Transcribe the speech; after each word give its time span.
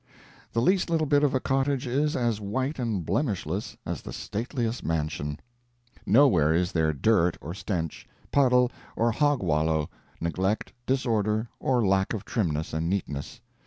The 0.53 0.63
least 0.63 0.89
little 0.89 1.05
bit 1.05 1.23
of 1.23 1.35
a 1.35 1.39
cottage 1.39 1.85
is 1.85 2.15
as 2.15 2.41
white 2.41 2.79
and 2.79 3.05
blemishless 3.05 3.77
as 3.85 4.01
the 4.01 4.11
stateliest 4.11 4.83
mansion. 4.83 5.39
Nowhere 6.07 6.55
is 6.55 6.71
there 6.71 6.91
dirt 6.91 7.37
or 7.39 7.53
stench, 7.53 8.07
puddle 8.31 8.71
or 8.95 9.11
hog 9.11 9.43
wallow, 9.43 9.91
neglect, 10.19 10.73
disorder, 10.87 11.49
or 11.59 11.85
lack 11.85 12.15
of 12.15 12.25
trimness 12.25 12.73
and 12.73 12.89
neatness. 12.89 13.41